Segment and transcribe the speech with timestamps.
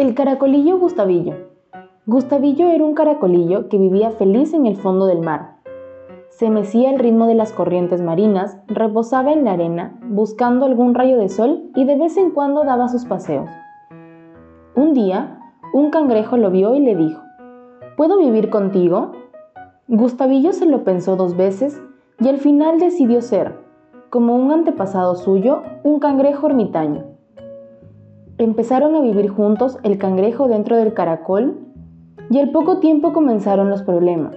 [0.00, 1.34] El caracolillo Gustavillo.
[2.06, 5.56] Gustavillo era un caracolillo que vivía feliz en el fondo del mar.
[6.30, 11.18] Se mecía al ritmo de las corrientes marinas, reposaba en la arena, buscando algún rayo
[11.18, 13.50] de sol y de vez en cuando daba sus paseos.
[14.74, 15.38] Un día,
[15.74, 17.20] un cangrejo lo vio y le dijo,
[17.98, 19.12] ¿Puedo vivir contigo?
[19.86, 21.78] Gustavillo se lo pensó dos veces
[22.18, 23.54] y al final decidió ser,
[24.08, 27.09] como un antepasado suyo, un cangrejo ermitaño.
[28.40, 31.58] Empezaron a vivir juntos el cangrejo dentro del caracol
[32.30, 34.34] y al poco tiempo comenzaron los problemas.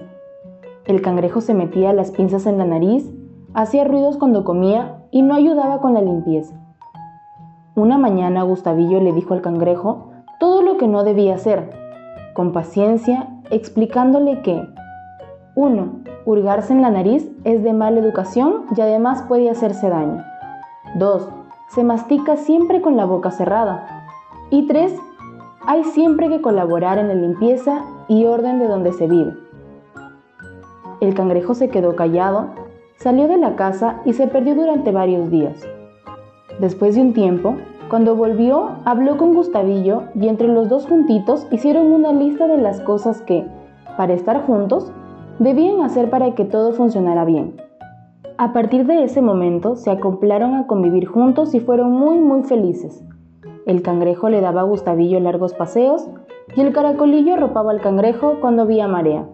[0.84, 3.10] El cangrejo se metía las pinzas en la nariz,
[3.54, 6.54] hacía ruidos cuando comía y no ayudaba con la limpieza.
[7.76, 11.70] Una mañana Gustavillo le dijo al cangrejo todo lo que no debía hacer,
[12.34, 14.68] con paciencia, explicándole que
[15.54, 15.92] 1.
[16.26, 20.22] Hurgarse en la nariz es de mala educación y además puede hacerse daño.
[20.96, 21.26] 2.
[21.68, 23.93] Se mastica siempre con la boca cerrada.
[24.50, 24.94] Y 3.
[25.66, 29.34] Hay siempre que colaborar en la limpieza y orden de donde se vive.
[31.00, 32.48] El cangrejo se quedó callado,
[32.96, 35.66] salió de la casa y se perdió durante varios días.
[36.60, 37.56] Después de un tiempo,
[37.88, 42.80] cuando volvió, habló con Gustavillo y entre los dos juntitos hicieron una lista de las
[42.80, 43.46] cosas que,
[43.96, 44.92] para estar juntos,
[45.38, 47.56] debían hacer para que todo funcionara bien.
[48.36, 53.04] A partir de ese momento se acoplaron a convivir juntos y fueron muy muy felices.
[53.66, 56.06] El cangrejo le daba a Gustavillo largos paseos
[56.54, 59.26] y el caracolillo arropaba al cangrejo cuando había marea.